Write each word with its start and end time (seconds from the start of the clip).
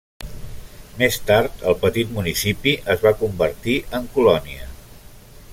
Més 1.01 1.17
tard 1.27 1.61
el 1.73 1.77
petit 1.83 2.15
municipi 2.17 2.75
es 2.97 3.07
va 3.07 3.15
convertir 3.23 3.79
en 3.99 4.13
colònia. 4.17 4.71